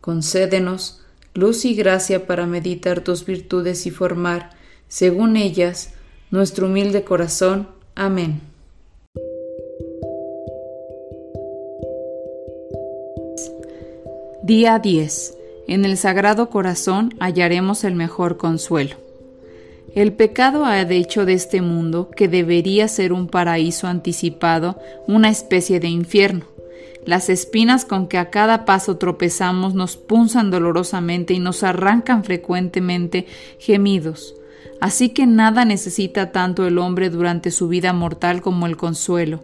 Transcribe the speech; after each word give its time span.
Concédenos 0.00 1.00
luz 1.34 1.64
y 1.64 1.74
gracia 1.74 2.26
para 2.26 2.46
meditar 2.46 3.02
tus 3.02 3.24
virtudes 3.24 3.86
y 3.86 3.90
formar, 3.90 4.50
según 4.88 5.36
ellas, 5.36 5.92
nuestro 6.30 6.66
humilde 6.66 7.04
corazón. 7.04 7.68
Amén. 7.94 8.40
Día 14.42 14.78
10. 14.78 15.36
En 15.68 15.84
el 15.84 15.96
Sagrado 15.96 16.50
Corazón 16.50 17.14
hallaremos 17.20 17.84
el 17.84 17.94
mejor 17.94 18.36
consuelo. 18.36 18.96
El 19.94 20.12
pecado 20.12 20.64
ha 20.64 20.80
hecho 20.82 21.26
de 21.26 21.34
este 21.34 21.62
mundo, 21.62 22.10
que 22.10 22.26
debería 22.26 22.88
ser 22.88 23.12
un 23.12 23.28
paraíso 23.28 23.86
anticipado, 23.86 24.78
una 25.06 25.30
especie 25.30 25.78
de 25.78 25.88
infierno. 25.88 26.46
Las 27.06 27.30
espinas 27.30 27.84
con 27.84 28.08
que 28.08 28.18
a 28.18 28.30
cada 28.30 28.64
paso 28.64 28.96
tropezamos 28.98 29.74
nos 29.74 29.96
punzan 29.96 30.50
dolorosamente 30.50 31.34
y 31.34 31.38
nos 31.38 31.62
arrancan 31.62 32.24
frecuentemente 32.24 33.26
gemidos. 33.58 34.34
Así 34.80 35.10
que 35.10 35.26
nada 35.26 35.64
necesita 35.64 36.32
tanto 36.32 36.66
el 36.66 36.78
hombre 36.78 37.10
durante 37.10 37.50
su 37.50 37.68
vida 37.68 37.92
mortal 37.92 38.40
como 38.40 38.66
el 38.66 38.76
consuelo. 38.76 39.40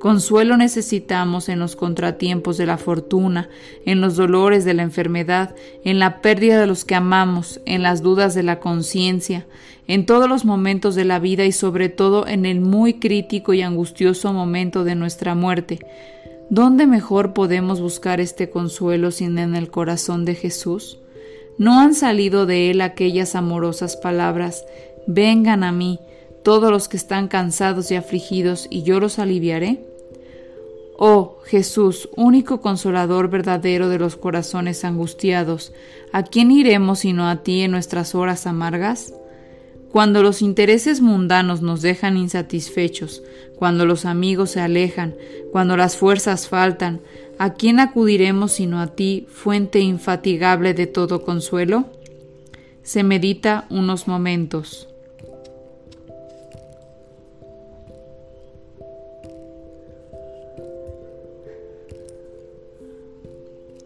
Consuelo 0.00 0.56
necesitamos 0.56 1.48
en 1.48 1.58
los 1.58 1.76
contratiempos 1.76 2.56
de 2.56 2.66
la 2.66 2.78
fortuna, 2.78 3.50
en 3.84 4.00
los 4.00 4.16
dolores 4.16 4.64
de 4.64 4.74
la 4.74 4.82
enfermedad, 4.82 5.54
en 5.84 5.98
la 5.98 6.22
pérdida 6.22 6.58
de 6.58 6.66
los 6.66 6.84
que 6.84 6.94
amamos, 6.94 7.60
en 7.66 7.82
las 7.82 8.02
dudas 8.02 8.34
de 8.34 8.42
la 8.42 8.60
conciencia, 8.60 9.46
en 9.86 10.06
todos 10.06 10.28
los 10.28 10.44
momentos 10.44 10.94
de 10.94 11.04
la 11.04 11.18
vida 11.18 11.44
y 11.44 11.52
sobre 11.52 11.88
todo 11.88 12.26
en 12.26 12.46
el 12.46 12.60
muy 12.60 12.94
crítico 12.94 13.52
y 13.52 13.62
angustioso 13.62 14.32
momento 14.32 14.84
de 14.84 14.94
nuestra 14.94 15.34
muerte. 15.34 15.80
¿Dónde 16.50 16.88
mejor 16.88 17.32
podemos 17.32 17.80
buscar 17.80 18.20
este 18.20 18.50
consuelo 18.50 19.12
sin 19.12 19.38
en 19.38 19.54
el 19.54 19.70
corazón 19.70 20.24
de 20.24 20.34
Jesús? 20.34 20.98
¿No 21.58 21.78
han 21.78 21.94
salido 21.94 22.44
de 22.44 22.72
él 22.72 22.80
aquellas 22.80 23.36
amorosas 23.36 23.96
palabras 23.96 24.64
Vengan 25.06 25.62
a 25.62 25.70
mí, 25.70 26.00
todos 26.42 26.72
los 26.72 26.88
que 26.88 26.96
están 26.96 27.28
cansados 27.28 27.90
y 27.92 27.94
afligidos, 27.94 28.66
y 28.68 28.82
yo 28.82 28.98
los 28.98 29.20
aliviaré? 29.20 29.86
Oh 30.98 31.38
Jesús, 31.44 32.08
único 32.16 32.60
consolador 32.60 33.30
verdadero 33.30 33.88
de 33.88 34.00
los 34.00 34.16
corazones 34.16 34.84
angustiados, 34.84 35.72
¿a 36.12 36.24
quién 36.24 36.50
iremos 36.50 36.98
sino 37.00 37.28
a 37.28 37.44
ti 37.44 37.62
en 37.62 37.70
nuestras 37.70 38.16
horas 38.16 38.48
amargas? 38.48 39.14
Cuando 39.92 40.22
los 40.22 40.40
intereses 40.40 41.00
mundanos 41.00 41.62
nos 41.62 41.82
dejan 41.82 42.16
insatisfechos, 42.16 43.22
cuando 43.56 43.86
los 43.86 44.04
amigos 44.04 44.52
se 44.52 44.60
alejan, 44.60 45.16
cuando 45.50 45.76
las 45.76 45.96
fuerzas 45.96 46.48
faltan, 46.48 47.00
¿a 47.38 47.54
quién 47.54 47.80
acudiremos 47.80 48.52
sino 48.52 48.80
a 48.80 48.88
ti, 48.88 49.26
fuente 49.28 49.80
infatigable 49.80 50.74
de 50.74 50.86
todo 50.86 51.22
consuelo? 51.22 51.86
Se 52.82 53.02
medita 53.02 53.66
unos 53.68 54.06
momentos. 54.06 54.89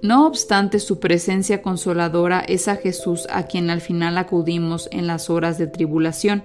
No 0.04 0.26
obstante 0.26 0.80
su 0.80 1.00
presencia 1.00 1.62
consoladora 1.62 2.40
es 2.40 2.68
a 2.68 2.76
Jesús 2.76 3.26
a 3.30 3.44
quien 3.44 3.70
al 3.70 3.80
final 3.80 4.18
acudimos 4.18 4.86
en 4.92 5.06
las 5.06 5.30
horas 5.30 5.56
de 5.56 5.66
tribulación. 5.66 6.42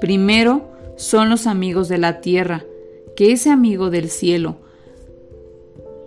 Primero 0.00 0.70
son 0.96 1.28
los 1.28 1.46
amigos 1.46 1.88
de 1.88 1.98
la 1.98 2.22
tierra, 2.22 2.64
que 3.14 3.32
ese 3.32 3.50
amigo 3.50 3.90
del 3.90 4.08
cielo. 4.08 4.56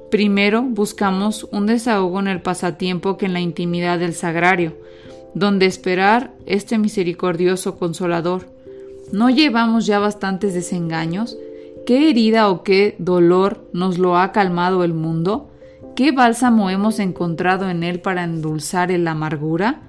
Primero 0.10 0.64
buscamos 0.64 1.48
un 1.52 1.68
desahogo 1.68 2.22
en 2.22 2.28
el 2.28 2.42
pasatiempo 2.42 3.18
que 3.18 3.28
en 3.28 3.34
la 3.34 3.40
intimidad 3.40 4.00
del 4.00 4.16
sagrario, 4.16 4.76
donde 5.36 5.68
esperar 5.68 6.34
este 6.48 6.80
misericordioso 6.80 7.78
consolador. 7.78 8.48
¿No 9.12 9.30
llevamos 9.30 9.86
ya 9.86 10.00
bastantes 10.00 10.56
desengaños? 10.56 11.38
¿Qué 11.86 12.10
herida 12.10 12.50
o 12.50 12.64
qué 12.64 12.96
dolor 12.98 13.70
nos 13.74 14.00
lo 14.00 14.18
ha 14.18 14.32
calmado 14.32 14.84
el 14.84 14.96
mundo? 14.96 15.49
¿Qué 16.00 16.14
bálsamo 16.14 16.70
hemos 16.70 16.98
encontrado 17.00 17.70
en 17.70 17.84
él 17.84 18.00
para 18.00 18.24
endulzar 18.24 18.90
la 18.90 19.12
amargura? 19.12 19.82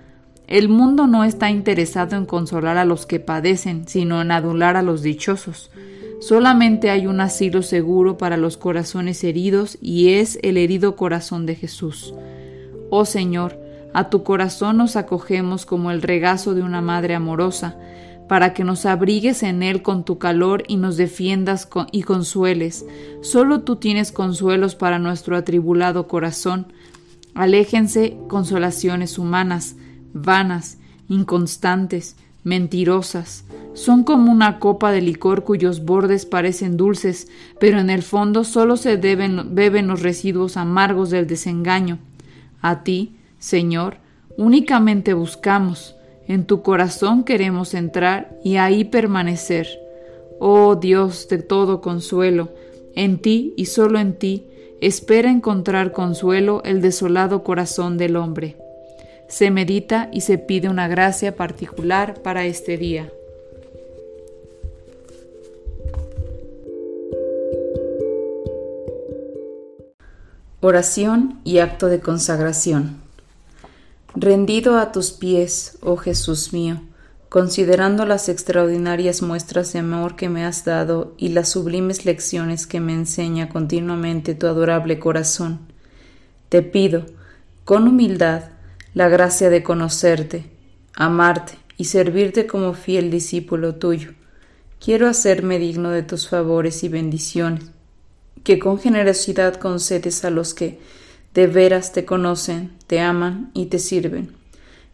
El 0.48 0.69
mundo 0.69 1.06
no 1.06 1.22
está 1.22 1.50
interesado 1.50 2.16
en 2.16 2.26
consolar 2.26 2.78
a 2.78 2.84
los 2.84 3.06
que 3.06 3.21
padecen, 3.21 3.87
sino 3.87 4.20
en 4.20 4.32
adular 4.32 4.76
a 4.76 4.82
los 4.82 5.03
dichosos. 5.03 5.70
Solamente 6.20 6.91
hay 6.91 7.06
un 7.06 7.20
asilo 7.20 7.62
seguro 7.62 8.19
para 8.19 8.37
los 8.37 8.56
corazones 8.56 9.22
heridos 9.22 9.78
y 9.81 10.15
es 10.15 10.41
el 10.43 10.56
herido 10.56 10.97
corazón 10.97 11.47
de 11.47 11.54
Jesús. 11.54 12.12
Oh 12.91 13.04
Señor, 13.04 13.56
a 13.94 14.10
tu 14.10 14.25
corazón 14.25 14.78
nos 14.78 14.97
acogemos 14.97 15.65
como 15.65 15.93
el 15.93 16.03
regazo 16.03 16.54
de 16.54 16.62
una 16.62 16.81
madre 16.81 17.15
amorosa, 17.15 17.76
para 18.31 18.55
que 18.55 18.63
nos 18.63 18.87
abrigues 18.87 19.43
en 19.43 19.65
él 19.65 19.83
con 19.83 20.05
tu 20.05 20.19
calor 20.19 20.63
y 20.69 20.77
nos 20.77 20.97
defiendas 20.97 21.69
y 21.91 22.05
consueles. 22.05 22.87
Solo 23.23 23.63
tú 23.63 23.75
tienes 23.75 24.13
consuelos 24.13 24.77
para 24.77 25.01
nuestro 25.01 25.37
atribulado 25.37 26.07
corazón. 26.07 26.73
Aléjense 27.35 28.17
consolaciones 28.29 29.19
humanas, 29.19 29.75
vanas, 30.13 30.79
inconstantes, 31.09 32.15
mentirosas. 32.45 33.47
Son 33.75 34.05
como 34.05 34.31
una 34.31 34.61
copa 34.61 34.93
de 34.93 35.01
licor 35.01 35.43
cuyos 35.43 35.85
bordes 35.85 36.25
parecen 36.25 36.77
dulces, 36.77 37.27
pero 37.59 37.81
en 37.81 37.91
el 37.91 38.05
fondo 38.05 38.45
solo 38.45 38.77
se 38.77 38.97
beben 38.97 39.89
los 39.89 40.03
residuos 40.03 40.57
amargos 40.57 41.11
del 41.11 41.27
desengaño. 41.27 41.99
A 42.62 42.85
ti, 42.85 43.17
Señor, 43.41 43.97
únicamente 44.37 45.15
buscamos 45.15 45.97
en 46.31 46.45
tu 46.45 46.63
corazón 46.63 47.25
queremos 47.25 47.75
entrar 47.75 48.39
y 48.45 48.57
ahí 48.57 48.85
permanecer. 48.85 49.67
Oh 50.39 50.77
Dios 50.77 51.27
de 51.29 51.39
todo 51.39 51.81
consuelo, 51.81 52.51
en 52.95 53.19
ti 53.19 53.53
y 53.57 53.67
solo 53.67 53.99
en 53.99 54.17
ti 54.17 54.47
espera 54.81 55.29
encontrar 55.29 55.91
consuelo 55.91 56.63
el 56.65 56.83
desolado 56.83 57.43
corazón 57.43 57.99
del 57.99 58.15
hombre. 58.15 58.57
Se 59.27 59.51
medita 59.51 60.09
y 60.13 60.21
se 60.21 60.39
pide 60.39 60.69
una 60.69 60.87
gracia 60.87 61.35
particular 61.35 62.23
para 62.23 62.45
este 62.45 62.77
día. 62.77 63.11
Oración 70.61 71.41
y 71.43 71.59
acto 71.59 71.89
de 71.89 71.99
consagración. 71.99 73.00
Rendido 74.15 74.76
a 74.76 74.91
tus 74.91 75.12
pies, 75.12 75.78
oh 75.82 75.97
Jesús 75.97 76.53
mío, 76.53 76.82
considerando 77.28 78.06
las 78.06 78.28
extraordinarias 78.28 79.22
muestras 79.22 79.72
de 79.72 79.78
amor 79.78 80.16
que 80.16 80.28
me 80.28 80.44
has 80.44 80.65
dado 80.65 81.15
y 81.16 81.28
las 81.28 81.50
sublimes 81.50 82.04
lecciones 82.04 82.66
que 82.66 82.81
me 82.81 82.93
enseña 82.93 83.49
continuamente 83.49 84.34
tu 84.34 84.49
adorable 84.49 84.99
corazón, 84.99 85.60
te 86.49 86.62
pido, 86.62 87.06
con 87.65 87.87
humildad, 87.87 88.50
la 88.94 89.09
gracia 89.09 89.49
de 89.49 89.62
conocerte, 89.62 90.50
amarte 90.94 91.52
y 91.76 91.85
servirte 91.85 92.49
como 92.49 92.75
fiel 92.75 93.12
discípulo 93.12 93.76
tuyo. 93.76 94.14
Quiero 94.85 95.06
hacerme 95.06 95.61
digno 95.61 95.90
de 95.90 96.02
tus 96.02 96.29
favores 96.29 96.82
y 96.82 96.88
bendiciones, 96.88 97.70
que 98.43 98.58
con 98.58 98.81
generosidad 98.81 99.55
concedes 99.55 100.25
a 100.25 100.31
los 100.31 100.52
que, 100.52 100.81
de 101.35 101.47
veras 101.47 101.93
te 101.93 102.05
conocen, 102.05 102.73
te 102.87 103.00
aman 103.00 103.50
y 103.55 103.67
te 103.67 103.79
sirven. 103.79 104.35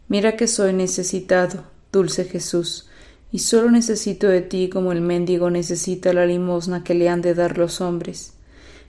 Mira 0.07 0.35
que 0.35 0.47
soy 0.47 0.73
necesitado, 0.73 1.63
dulce 1.91 2.25
Jesús, 2.25 2.89
y 3.31 3.39
solo 3.39 3.71
necesito 3.71 4.27
de 4.27 4.41
ti 4.41 4.69
como 4.69 4.91
el 4.91 5.01
mendigo 5.01 5.49
necesita 5.49 6.13
la 6.13 6.25
limosna 6.25 6.83
que 6.83 6.93
le 6.93 7.09
han 7.09 7.21
de 7.21 7.33
dar 7.33 7.57
los 7.57 7.81
hombres. 7.81 8.33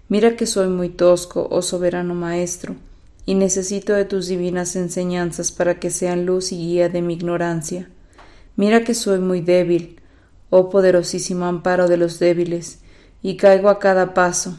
Mira 0.08 0.36
que 0.36 0.46
soy 0.46 0.68
muy 0.68 0.90
tosco, 0.90 1.48
oh 1.50 1.62
soberano 1.62 2.14
Maestro, 2.14 2.76
y 3.26 3.34
necesito 3.34 3.94
de 3.94 4.04
tus 4.04 4.26
divinas 4.26 4.76
enseñanzas 4.76 5.50
para 5.50 5.80
que 5.80 5.90
sean 5.90 6.24
luz 6.24 6.52
y 6.52 6.56
guía 6.56 6.88
de 6.88 7.02
mi 7.02 7.14
ignorancia. 7.14 7.90
Mira 8.56 8.84
que 8.84 8.94
soy 8.94 9.18
muy 9.18 9.40
débil, 9.40 10.00
oh 10.50 10.70
poderosísimo 10.70 11.46
amparo 11.46 11.88
de 11.88 11.96
los 11.96 12.18
débiles, 12.18 12.80
y 13.22 13.36
caigo 13.36 13.68
a 13.68 13.78
cada 13.78 14.14
paso, 14.14 14.58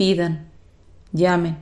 pidan, 0.00 0.46
llamen. 1.12 1.58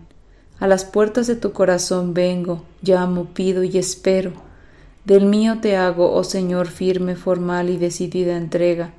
A 0.60 0.68
las 0.68 0.84
puertas 0.84 1.26
de 1.26 1.34
tu 1.34 1.52
corazón 1.52 2.14
vengo, 2.14 2.62
llamo, 2.82 3.34
pido 3.34 3.64
y 3.64 3.78
espero. 3.78 4.30
Del 5.04 5.26
mío 5.26 5.58
te 5.60 5.76
hago, 5.76 6.12
oh 6.12 6.22
Señor, 6.22 6.68
firme, 6.68 7.16
formal 7.16 7.68
y 7.68 7.78
decidida 7.78 8.36
entrega. 8.36 8.94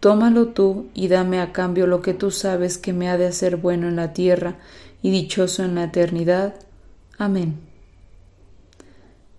Tómalo 0.00 0.48
tú 0.48 0.88
y 0.92 1.06
dame 1.06 1.40
a 1.40 1.52
cambio 1.52 1.86
lo 1.86 2.02
que 2.02 2.14
tú 2.14 2.32
sabes 2.32 2.76
que 2.76 2.92
me 2.92 3.08
ha 3.08 3.16
de 3.16 3.28
hacer 3.28 3.58
bueno 3.58 3.86
en 3.86 3.94
la 3.94 4.12
tierra 4.12 4.56
y 5.02 5.12
dichoso 5.12 5.62
en 5.62 5.76
la 5.76 5.84
eternidad. 5.84 6.56
Amén. 7.16 7.54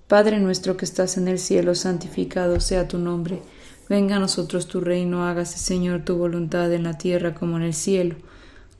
Padre 0.07 0.39
nuestro 0.39 0.77
que 0.77 0.85
estás 0.85 1.17
en 1.17 1.27
el 1.27 1.39
cielo, 1.39 1.75
santificado 1.75 2.61
sea 2.61 2.87
tu 2.87 2.99
nombre. 2.99 3.41
Venga 3.89 4.15
a 4.15 4.19
nosotros 4.19 4.67
tu 4.67 4.79
reino, 4.79 5.25
hágase 5.25 5.59
Señor 5.59 6.05
tu 6.05 6.15
voluntad 6.15 6.71
en 6.71 6.83
la 6.83 6.97
tierra 6.97 7.35
como 7.35 7.57
en 7.57 7.63
el 7.63 7.73
cielo. 7.73 8.15